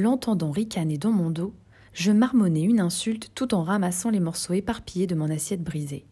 L'entendant 0.00 0.50
ricaner 0.50 0.96
dans 0.96 1.10
mon 1.10 1.28
dos, 1.28 1.52
je 1.92 2.10
marmonnai 2.10 2.62
une 2.62 2.80
insulte 2.80 3.32
tout 3.34 3.52
en 3.52 3.62
ramassant 3.62 4.08
les 4.08 4.18
morceaux 4.18 4.54
éparpillés 4.54 5.06
de 5.06 5.14
mon 5.14 5.28
assiette 5.28 5.62
brisée. 5.62 6.06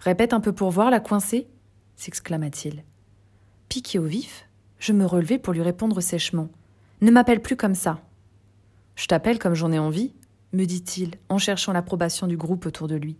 Répète 0.00 0.32
un 0.32 0.40
peu 0.40 0.50
pour 0.52 0.72
voir, 0.72 0.90
la 0.90 0.98
coincée 0.98 1.46
s'exclama-t-il. 1.94 2.82
Piqué 3.68 4.00
au 4.00 4.04
vif, 4.04 4.48
je 4.80 4.92
me 4.92 5.06
relevai 5.06 5.38
pour 5.38 5.52
lui 5.52 5.62
répondre 5.62 6.00
sèchement. 6.00 6.48
Ne 7.02 7.12
m'appelle 7.12 7.40
plus 7.40 7.54
comme 7.54 7.76
ça. 7.76 8.02
Je 8.96 9.06
t'appelle 9.06 9.38
comme 9.38 9.54
j'en 9.54 9.70
ai 9.70 9.78
envie, 9.78 10.12
me 10.52 10.64
dit-il, 10.64 11.12
en 11.28 11.38
cherchant 11.38 11.72
l'approbation 11.72 12.26
du 12.26 12.36
groupe 12.36 12.66
autour 12.66 12.88
de 12.88 12.96
lui. 12.96 13.16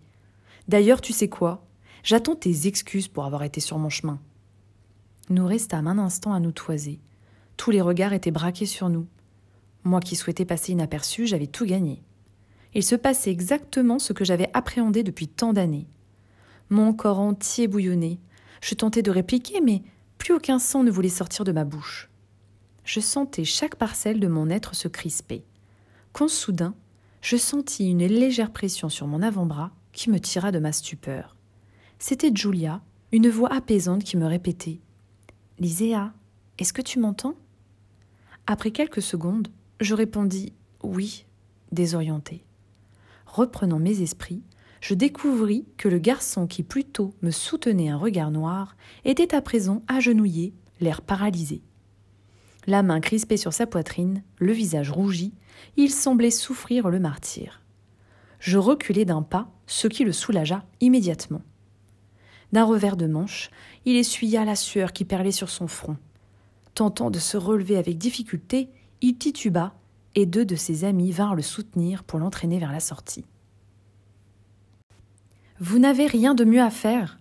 D'ailleurs, 0.66 1.02
tu 1.02 1.12
sais 1.12 1.28
quoi? 1.28 1.64
J'attends 2.02 2.34
tes 2.34 2.66
excuses 2.66 3.06
pour 3.06 3.26
avoir 3.26 3.44
été 3.44 3.60
sur 3.60 3.78
mon 3.78 3.90
chemin. 3.90 4.18
Nous 5.30 5.46
restâmes 5.46 5.86
un 5.86 5.98
instant 5.98 6.32
à 6.32 6.40
nous 6.40 6.50
toiser. 6.50 6.98
Tous 7.56 7.70
les 7.70 7.80
regards 7.80 8.12
étaient 8.12 8.32
braqués 8.32 8.66
sur 8.66 8.88
nous. 8.88 9.06
Moi 9.84 10.00
qui 10.00 10.16
souhaitais 10.16 10.44
passer 10.44 10.72
inaperçu, 10.72 11.26
j'avais 11.26 11.46
tout 11.46 11.66
gagné. 11.66 12.02
Il 12.74 12.82
se 12.82 12.96
passait 12.96 13.30
exactement 13.30 13.98
ce 13.98 14.12
que 14.12 14.24
j'avais 14.24 14.50
appréhendé 14.52 15.02
depuis 15.02 15.28
tant 15.28 15.52
d'années. 15.52 15.86
Mon 16.70 16.92
corps 16.92 17.20
entier 17.20 17.68
bouillonnait. 17.68 18.18
Je 18.62 18.74
tentais 18.74 19.02
de 19.02 19.10
répliquer, 19.10 19.60
mais 19.60 19.82
plus 20.18 20.34
aucun 20.34 20.58
sang 20.58 20.82
ne 20.82 20.90
voulait 20.90 21.08
sortir 21.08 21.44
de 21.44 21.52
ma 21.52 21.64
bouche. 21.64 22.10
Je 22.84 23.00
sentais 23.00 23.44
chaque 23.44 23.76
parcelle 23.76 24.20
de 24.20 24.26
mon 24.26 24.48
être 24.50 24.74
se 24.74 24.88
crisper. 24.88 25.44
Quand 26.12 26.28
soudain, 26.28 26.74
je 27.20 27.36
sentis 27.36 27.90
une 27.90 28.06
légère 28.06 28.52
pression 28.52 28.88
sur 28.88 29.06
mon 29.06 29.22
avant-bras 29.22 29.70
qui 29.92 30.10
me 30.10 30.18
tira 30.18 30.50
de 30.50 30.58
ma 30.58 30.72
stupeur. 30.72 31.36
C'était 31.98 32.34
Julia, 32.34 32.82
une 33.12 33.28
voix 33.28 33.52
apaisante 33.52 34.04
qui 34.04 34.16
me 34.16 34.26
répétait 34.26 34.80
Liséa, 35.58 36.12
est-ce 36.58 36.72
que 36.72 36.82
tu 36.82 36.98
m'entends? 36.98 37.34
Après 38.46 38.70
quelques 38.72 39.02
secondes, 39.02 39.48
je 39.84 39.94
répondis 39.94 40.52
Oui, 40.82 41.26
désorienté. 41.70 42.44
Reprenant 43.26 43.78
mes 43.78 44.00
esprits, 44.00 44.42
je 44.80 44.94
découvris 44.94 45.66
que 45.76 45.88
le 45.88 45.98
garçon 45.98 46.46
qui 46.46 46.62
plus 46.62 46.84
tôt 46.84 47.14
me 47.22 47.30
soutenait 47.30 47.88
un 47.88 47.96
regard 47.96 48.30
noir 48.30 48.76
était 49.04 49.34
à 49.34 49.42
présent 49.42 49.82
agenouillé, 49.88 50.54
l'air 50.80 51.02
paralysé. 51.02 51.62
La 52.66 52.82
main 52.82 53.00
crispée 53.00 53.36
sur 53.36 53.52
sa 53.52 53.66
poitrine, 53.66 54.22
le 54.38 54.52
visage 54.52 54.90
rougi, 54.90 55.32
il 55.76 55.90
semblait 55.90 56.30
souffrir 56.30 56.88
le 56.88 56.98
martyr. 56.98 57.60
Je 58.40 58.58
reculai 58.58 59.04
d'un 59.04 59.22
pas, 59.22 59.48
ce 59.66 59.86
qui 59.86 60.04
le 60.04 60.12
soulagea 60.12 60.64
immédiatement. 60.80 61.42
D'un 62.52 62.64
revers 62.64 62.96
de 62.96 63.06
manche, 63.06 63.50
il 63.84 63.96
essuya 63.96 64.44
la 64.44 64.56
sueur 64.56 64.92
qui 64.92 65.04
perlait 65.04 65.32
sur 65.32 65.50
son 65.50 65.66
front. 65.66 65.96
Tentant 66.74 67.10
de 67.10 67.18
se 67.18 67.36
relever 67.36 67.76
avec 67.76 67.98
difficulté, 67.98 68.70
il 69.06 69.18
tituba, 69.18 69.74
et 70.14 70.24
deux 70.24 70.46
de 70.46 70.56
ses 70.56 70.84
amis 70.84 71.12
vinrent 71.12 71.34
le 71.34 71.42
soutenir 71.42 72.04
pour 72.04 72.18
l'entraîner 72.18 72.58
vers 72.58 72.72
la 72.72 72.80
sortie. 72.80 73.26
Vous 75.60 75.78
n'avez 75.78 76.06
rien 76.06 76.34
de 76.34 76.44
mieux 76.44 76.62
à 76.62 76.70
faire? 76.70 77.18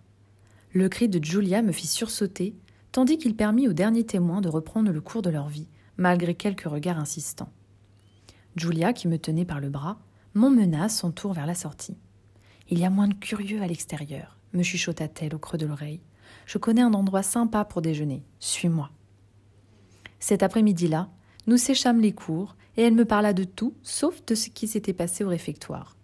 Le 0.72 0.88
cri 0.88 1.09
de 1.09 1.22
Julia 1.22 1.62
me 1.62 1.73
fit 1.73 1.88
sursauter, 1.88 2.56
tandis 2.94 3.17
qu'il 3.17 3.36
permit 3.36 3.67
aux 3.67 3.73
derniers 3.73 4.06
témoins 4.06 4.40
de 4.40 4.48
reprendre 4.48 4.94
le 4.94 5.02
cours 5.02 5.22
de 5.22 5.30
leur 5.30 5.50
vie, 5.50 5.67
malgré 5.98 6.36
quelques 6.36 6.70
regards 6.70 7.00
insistants. 7.00 7.52
Julia, 8.56 8.94
qui 8.94 9.09
me 9.09 9.18
tenait 9.18 9.44
par 9.44 9.59
le 9.59 9.70
bras, 9.70 10.00
m'emmena 10.36 10.86
à 10.86 10.90
son 10.90 11.12
tour 11.12 11.34
vers 11.34 11.47
la 11.47 11.53
sortie. 11.53 11.97
Il 12.70 12.80
y 12.80 12.86
a 12.86 12.90
moins 12.90 13.09
de 13.09 13.14
curieux 13.14 13.62
à 13.62 13.68
l'extérieur, 13.68 14.38
me 14.53 14.64
chuchota-t-elle 14.64 15.36
au 15.36 15.40
creux 15.40 15.58
de 15.58 15.66
l'oreille. 15.66 16.00
Je 16.45 16.59
connais 16.59 16.81
un 16.81 16.94
endroit 16.94 17.23
sympa 17.23 17.66
pour 17.66 17.81
déjeuner. 17.81 18.23
Suis-moi. 18.40 18.90
Cet 20.20 20.44
après-midi-là, 20.44 21.09
nous 21.48 21.58
séchâmes 21.58 22.00
les 22.00 22.14
cours, 22.14 22.56
et 22.78 22.84
elle 22.84 22.96
me 22.96 23.06
parla 23.06 23.34
de 23.34 23.44
tout, 23.44 23.74
sauf 23.84 24.26
de 24.26 24.36
ce 24.36 24.50
qui 24.50 24.68
s'était 24.68 24.94
passé 24.94 25.24
au 25.24 25.30
réfectoire. 25.30 25.96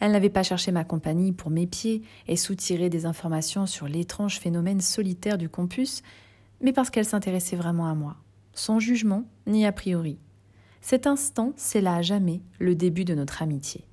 Elle 0.00 0.12
n'avait 0.12 0.30
pas 0.30 0.42
cherché 0.42 0.72
ma 0.72 0.84
compagnie 0.84 1.32
pour 1.32 1.50
m'épier 1.50 2.02
et 2.28 2.36
soutirer 2.36 2.90
des 2.90 3.06
informations 3.06 3.66
sur 3.66 3.88
l'étrange 3.88 4.38
phénomène 4.38 4.80
solitaire 4.80 5.38
du 5.38 5.48
campus, 5.48 6.02
mais 6.60 6.72
parce 6.72 6.90
qu'elle 6.90 7.04
s'intéressait 7.04 7.56
vraiment 7.56 7.86
à 7.86 7.94
moi, 7.94 8.16
sans 8.52 8.78
jugement 8.78 9.24
ni 9.46 9.66
a 9.66 9.72
priori. 9.72 10.18
Cet 10.80 11.06
instant 11.06 11.52
scella 11.56 11.96
à 11.96 12.02
jamais 12.02 12.42
le 12.58 12.74
début 12.74 13.04
de 13.04 13.14
notre 13.14 13.42
amitié. 13.42 13.84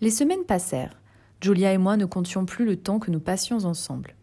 Les 0.00 0.10
semaines 0.10 0.44
passèrent. 0.46 1.00
Julia 1.40 1.72
et 1.72 1.78
moi 1.78 1.96
ne 1.96 2.04
comptions 2.04 2.44
plus 2.44 2.64
le 2.64 2.76
temps 2.76 2.98
que 2.98 3.10
nous 3.10 3.20
passions 3.20 3.64
ensemble. 3.64 4.14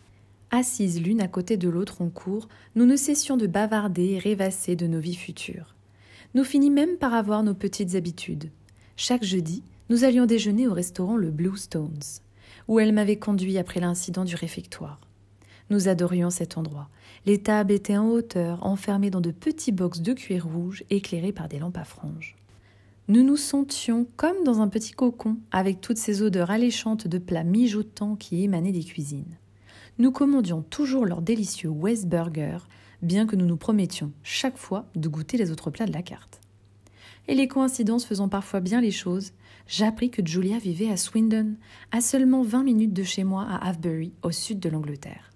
Assises 0.55 1.01
l'une 1.01 1.19
à 1.19 1.27
côté 1.27 1.57
de 1.57 1.67
l'autre 1.67 2.03
en 2.03 2.09
cours, 2.09 2.47
nous 2.75 2.85
ne 2.85 2.95
cessions 2.95 3.37
de 3.37 3.47
bavarder 3.47 4.11
et 4.11 4.19
rêvasser 4.19 4.75
de 4.75 4.85
nos 4.85 4.99
vies 4.99 5.15
futures. 5.15 5.73
Nous 6.35 6.43
finîmes 6.43 6.75
même 6.75 6.97
par 6.97 7.15
avoir 7.15 7.41
nos 7.41 7.55
petites 7.55 7.95
habitudes. 7.95 8.51
Chaque 8.95 9.23
jeudi, 9.23 9.63
nous 9.89 10.03
allions 10.03 10.27
déjeuner 10.27 10.67
au 10.67 10.73
restaurant 10.75 11.17
le 11.17 11.31
Blue 11.31 11.57
Stones, 11.57 12.03
où 12.67 12.79
elle 12.79 12.93
m'avait 12.93 13.15
conduit 13.15 13.57
après 13.57 13.79
l'incident 13.79 14.25
du 14.25 14.35
réfectoire. 14.35 15.01
Nous 15.71 15.87
adorions 15.87 16.29
cet 16.29 16.55
endroit. 16.55 16.87
Les 17.25 17.41
tables 17.41 17.71
étaient 17.71 17.97
en 17.97 18.09
hauteur, 18.09 18.63
enfermées 18.63 19.09
dans 19.09 19.21
de 19.21 19.31
petits 19.31 19.71
box 19.71 20.01
de 20.01 20.13
cuir 20.13 20.45
rouge 20.45 20.83
éclairés 20.91 21.31
par 21.31 21.47
des 21.47 21.57
lampes 21.57 21.79
à 21.79 21.83
franges. 21.83 22.35
Nous 23.07 23.23
nous 23.23 23.37
sentions 23.37 24.05
comme 24.17 24.43
dans 24.45 24.61
un 24.61 24.67
petit 24.67 24.91
cocon, 24.91 25.37
avec 25.51 25.81
toutes 25.81 25.97
ces 25.97 26.21
odeurs 26.21 26.51
alléchantes 26.51 27.07
de 27.07 27.17
plats 27.17 27.43
mijotants 27.43 28.15
qui 28.15 28.43
émanaient 28.43 28.71
des 28.71 28.83
cuisines. 28.83 29.35
Nous 29.99 30.11
commandions 30.11 30.63
toujours 30.63 31.05
leur 31.05 31.21
délicieux 31.21 31.69
West 31.69 32.07
Burger, 32.07 32.57
bien 33.03 33.27
que 33.27 33.35
nous 33.35 33.45
nous 33.45 33.57
promettions 33.57 34.11
chaque 34.23 34.57
fois 34.57 34.87
de 34.95 35.07
goûter 35.07 35.37
les 35.37 35.51
autres 35.51 35.69
plats 35.69 35.85
de 35.85 35.93
la 35.93 36.01
carte. 36.01 36.41
Et 37.27 37.35
les 37.35 37.47
coïncidences 37.47 38.05
faisant 38.05 38.27
parfois 38.27 38.59
bien 38.59 38.81
les 38.81 38.89
choses, 38.89 39.33
j'appris 39.67 40.09
que 40.09 40.25
Julia 40.25 40.57
vivait 40.57 40.89
à 40.89 40.97
Swindon, 40.97 41.53
à 41.91 42.01
seulement 42.01 42.41
20 42.41 42.63
minutes 42.63 42.93
de 42.93 43.03
chez 43.03 43.23
moi 43.23 43.45
à 43.47 43.67
Avebury, 43.67 44.13
au 44.23 44.31
sud 44.31 44.59
de 44.59 44.69
l'Angleterre. 44.69 45.29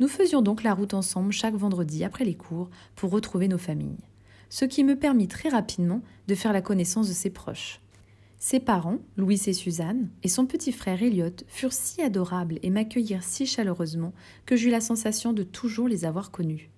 Nous 0.00 0.08
faisions 0.08 0.42
donc 0.42 0.64
la 0.64 0.74
route 0.74 0.94
ensemble 0.94 1.30
chaque 1.30 1.54
vendredi 1.54 2.02
après 2.02 2.24
les 2.24 2.36
cours 2.36 2.70
pour 2.96 3.12
retrouver 3.12 3.46
nos 3.46 3.58
familles, 3.58 3.98
ce 4.50 4.64
qui 4.64 4.82
me 4.82 4.96
permit 4.96 5.28
très 5.28 5.50
rapidement 5.50 6.02
de 6.26 6.34
faire 6.34 6.52
la 6.52 6.62
connaissance 6.62 7.08
de 7.08 7.14
ses 7.14 7.30
proches. 7.30 7.80
Ses 8.40 8.60
parents, 8.60 8.98
Louis 9.16 9.40
et 9.46 9.52
Suzanne, 9.52 10.10
et 10.22 10.28
son 10.28 10.46
petit 10.46 10.70
frère 10.70 11.02
Elliot 11.02 11.34
furent 11.48 11.72
si 11.72 12.02
adorables 12.02 12.60
et 12.62 12.70
m'accueillirent 12.70 13.24
si 13.24 13.46
chaleureusement 13.46 14.12
que 14.46 14.54
j'eus 14.54 14.70
la 14.70 14.80
sensation 14.80 15.32
de 15.32 15.42
toujours 15.42 15.88
les 15.88 16.04
avoir 16.04 16.30
connus. 16.30 16.70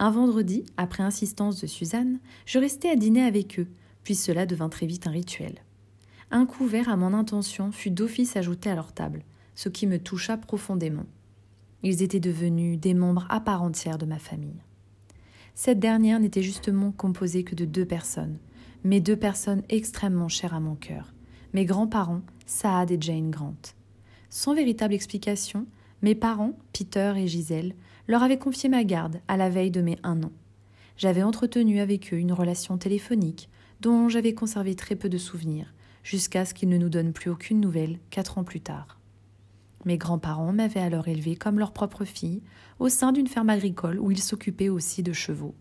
Un 0.00 0.10
vendredi, 0.10 0.64
après 0.76 1.04
insistance 1.04 1.60
de 1.60 1.68
Suzanne, 1.68 2.18
je 2.46 2.58
restai 2.58 2.88
à 2.88 2.96
dîner 2.96 3.22
avec 3.22 3.60
eux, 3.60 3.68
puis 4.02 4.16
cela 4.16 4.44
devint 4.44 4.68
très 4.68 4.86
vite 4.86 5.06
un 5.06 5.12
rituel. 5.12 5.54
Un 6.32 6.46
couvert 6.46 6.88
à 6.88 6.96
mon 6.96 7.14
intention 7.14 7.70
fut 7.70 7.90
d'office 7.90 8.36
ajouté 8.36 8.68
à 8.68 8.74
leur 8.74 8.92
table, 8.92 9.22
ce 9.54 9.68
qui 9.68 9.86
me 9.86 9.98
toucha 9.98 10.36
profondément. 10.36 11.06
Ils 11.84 12.02
étaient 12.02 12.20
devenus 12.20 12.80
des 12.80 12.94
membres 12.94 13.26
à 13.28 13.38
part 13.38 13.62
entière 13.62 13.98
de 13.98 14.06
ma 14.06 14.18
famille. 14.18 14.62
Cette 15.54 15.78
dernière 15.78 16.18
n'était 16.18 16.42
justement 16.42 16.90
composée 16.90 17.44
que 17.44 17.54
de 17.54 17.66
deux 17.66 17.84
personnes, 17.84 18.38
mais 18.84 19.00
deux 19.00 19.16
personnes 19.16 19.62
extrêmement 19.68 20.28
chères 20.28 20.54
à 20.54 20.60
mon 20.60 20.74
cœur, 20.74 21.12
mes 21.52 21.64
grands-parents, 21.64 22.22
Saad 22.46 22.90
et 22.90 22.98
Jane 23.00 23.30
Grant. 23.30 23.74
Sans 24.30 24.54
véritable 24.54 24.94
explication, 24.94 25.66
mes 26.02 26.14
parents, 26.14 26.58
Peter 26.72 27.14
et 27.16 27.28
Gisèle, 27.28 27.74
leur 28.08 28.22
avaient 28.22 28.38
confié 28.38 28.68
ma 28.68 28.84
garde 28.84 29.20
à 29.28 29.36
la 29.36 29.48
veille 29.48 29.70
de 29.70 29.82
mes 29.82 29.98
un 30.02 30.22
an. 30.22 30.32
J'avais 30.96 31.22
entretenu 31.22 31.80
avec 31.80 32.12
eux 32.12 32.18
une 32.18 32.32
relation 32.32 32.76
téléphonique 32.78 33.48
dont 33.80 34.08
j'avais 34.08 34.34
conservé 34.34 34.74
très 34.74 34.96
peu 34.96 35.08
de 35.08 35.18
souvenirs, 35.18 35.72
jusqu'à 36.02 36.44
ce 36.44 36.54
qu'ils 36.54 36.68
ne 36.68 36.78
nous 36.78 36.88
donnent 36.88 37.12
plus 37.12 37.30
aucune 37.30 37.60
nouvelle 37.60 37.98
quatre 38.10 38.38
ans 38.38 38.44
plus 38.44 38.60
tard. 38.60 38.98
Mes 39.84 39.98
grands-parents 39.98 40.52
m'avaient 40.52 40.80
alors 40.80 41.08
élevé 41.08 41.34
comme 41.34 41.58
leur 41.58 41.72
propre 41.72 42.04
fille, 42.04 42.42
au 42.78 42.88
sein 42.88 43.12
d'une 43.12 43.26
ferme 43.26 43.50
agricole 43.50 43.98
où 43.98 44.10
ils 44.10 44.22
s'occupaient 44.22 44.68
aussi 44.68 45.02
de 45.02 45.12
chevaux. 45.12 45.54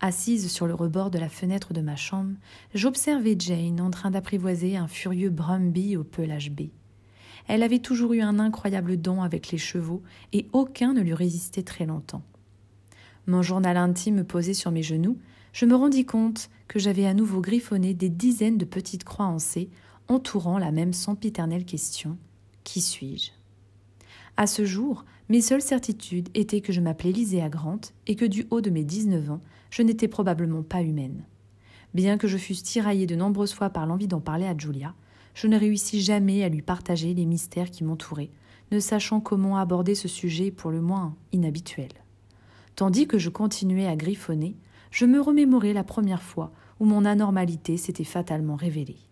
Assise 0.00 0.50
sur 0.50 0.66
le 0.66 0.74
rebord 0.74 1.10
de 1.10 1.18
la 1.18 1.28
fenêtre 1.28 1.72
de 1.72 1.80
ma 1.80 1.96
chambre, 1.96 2.34
j'observais 2.74 3.36
Jane 3.38 3.80
en 3.80 3.90
train 3.90 4.10
d'apprivoiser 4.10 4.76
un 4.76 4.88
furieux 4.88 5.30
Brumby 5.30 5.96
au 5.96 6.04
pelage 6.04 6.50
B. 6.50 6.68
Elle 7.48 7.62
avait 7.62 7.78
toujours 7.78 8.12
eu 8.12 8.20
un 8.20 8.38
incroyable 8.38 9.00
don 9.00 9.22
avec 9.22 9.50
les 9.50 9.58
chevaux, 9.58 10.02
et 10.32 10.46
aucun 10.52 10.92
ne 10.92 11.00
lui 11.00 11.14
résistait 11.14 11.62
très 11.62 11.86
longtemps. 11.86 12.22
Mon 13.26 13.42
journal 13.42 13.76
intime 13.76 14.24
posé 14.24 14.54
sur 14.54 14.70
mes 14.70 14.82
genoux, 14.82 15.18
je 15.52 15.64
me 15.64 15.74
rendis 15.74 16.04
compte 16.04 16.50
que 16.68 16.78
j'avais 16.78 17.06
à 17.06 17.14
nouveau 17.14 17.40
griffonné 17.40 17.94
des 17.94 18.10
dizaines 18.10 18.58
de 18.58 18.64
petites 18.64 19.04
croix 19.04 19.26
en 19.26 19.38
C, 19.38 19.70
entourant 20.08 20.58
la 20.58 20.72
même 20.72 20.92
sempiternelle 20.92 21.64
question 21.64 22.18
qui 22.66 22.80
suis-je? 22.80 23.30
À 24.36 24.46
ce 24.46 24.66
jour, 24.66 25.04
mes 25.28 25.40
seules 25.40 25.62
certitudes 25.62 26.28
étaient 26.34 26.60
que 26.60 26.72
je 26.72 26.80
m'appelais 26.80 27.12
Lyséa 27.12 27.48
Grant 27.48 27.80
et 28.06 28.16
que 28.16 28.24
du 28.24 28.46
haut 28.50 28.60
de 28.60 28.70
mes 28.70 28.84
19 28.84 29.30
ans, 29.30 29.40
je 29.76 29.82
n'étais 29.82 30.08
probablement 30.08 30.62
pas 30.62 30.80
humaine. 30.80 31.26
Bien 31.92 32.16
que 32.16 32.28
je 32.28 32.38
fusse 32.38 32.62
tiraillée 32.62 33.06
de 33.06 33.14
nombreuses 33.14 33.52
fois 33.52 33.68
par 33.68 33.84
l'envie 33.84 34.08
d'en 34.08 34.20
parler 34.20 34.46
à 34.46 34.56
Julia, 34.56 34.94
je 35.34 35.48
ne 35.48 35.58
réussis 35.58 36.00
jamais 36.00 36.42
à 36.44 36.48
lui 36.48 36.62
partager 36.62 37.12
les 37.12 37.26
mystères 37.26 37.70
qui 37.70 37.84
m'entouraient, 37.84 38.30
ne 38.72 38.80
sachant 38.80 39.20
comment 39.20 39.58
aborder 39.58 39.94
ce 39.94 40.08
sujet 40.08 40.50
pour 40.50 40.70
le 40.70 40.80
moins 40.80 41.14
inhabituel. 41.32 41.90
Tandis 42.74 43.06
que 43.06 43.18
je 43.18 43.28
continuais 43.28 43.86
à 43.86 43.96
griffonner, 43.96 44.56
je 44.90 45.04
me 45.04 45.20
remémorai 45.20 45.74
la 45.74 45.84
première 45.84 46.22
fois 46.22 46.52
où 46.80 46.86
mon 46.86 47.04
anormalité 47.04 47.76
s'était 47.76 48.04
fatalement 48.04 48.56
révélée. 48.56 49.05